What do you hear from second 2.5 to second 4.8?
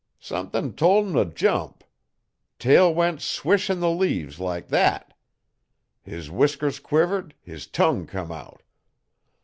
Tail went swish in the leaves like